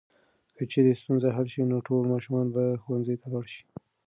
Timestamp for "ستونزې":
1.01-1.29